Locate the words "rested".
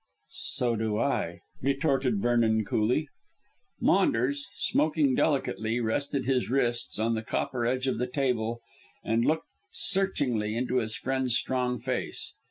5.79-6.25